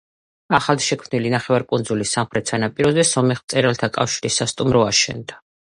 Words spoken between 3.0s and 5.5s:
სომეხ მწერალთა კავშირის სასტუმრო აშენდა.